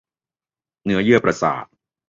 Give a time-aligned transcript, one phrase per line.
[0.83, 1.65] เนื้อเยื่อประสาท